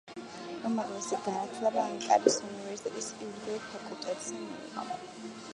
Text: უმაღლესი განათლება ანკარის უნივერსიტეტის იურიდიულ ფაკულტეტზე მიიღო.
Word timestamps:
უმაღლესი 0.69 1.19
განათლება 1.25 1.83
ანკარის 1.91 2.39
უნივერსიტეტის 2.47 3.13
იურიდიულ 3.21 3.63
ფაკულტეტზე 3.69 4.43
მიიღო. 4.43 4.89